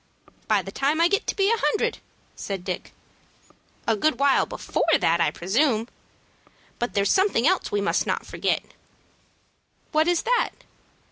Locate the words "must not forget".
7.81-8.63